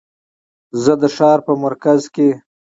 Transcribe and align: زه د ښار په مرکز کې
زه 0.83 0.93
د 1.01 1.03
ښار 1.15 1.39
په 1.47 1.53
مرکز 1.63 2.01
کې 2.13 2.29